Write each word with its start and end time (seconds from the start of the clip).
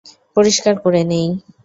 পরিষ্কার 0.37 0.75
করে 0.83 1.01
নিই। 1.03 1.27